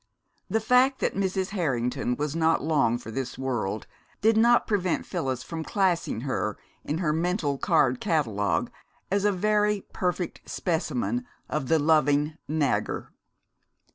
The 0.49 0.59
fact 0.59 0.97
that 1.01 1.13
Mrs. 1.13 1.49
Harrington 1.49 2.15
was 2.15 2.35
not 2.35 2.63
long 2.63 2.97
for 2.97 3.11
this 3.11 3.37
world 3.37 3.85
did 4.19 4.35
not 4.35 4.65
prevent 4.65 5.05
Phyllis 5.05 5.43
from 5.43 5.63
classing 5.63 6.21
her, 6.21 6.57
in 6.83 6.97
her 6.97 7.13
mental 7.13 7.59
card 7.59 7.99
catalogue, 8.01 8.71
as 9.11 9.25
a 9.25 9.31
very 9.31 9.81
perfect 9.93 10.41
specimen 10.49 11.27
of 11.47 11.67
the 11.67 11.77
Loving 11.77 12.35
Nagger. 12.47 13.13